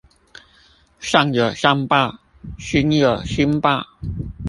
[0.99, 2.17] 善有善報，
[2.57, 3.85] 星有星爆